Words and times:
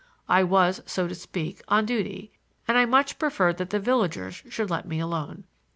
I 0.27 0.41
was, 0.43 0.81
so 0.87 1.07
to 1.07 1.13
speak, 1.13 1.61
on 1.67 1.85
duty, 1.85 2.31
and 2.67 2.75
I 2.75 2.85
much 2.85 3.19
preferred 3.19 3.57
that 3.57 3.69
the 3.69 3.79
villagers 3.79 4.33
should 4.49 4.71
let 4.71 4.87
me 4.87 4.99
alone. 4.99 5.43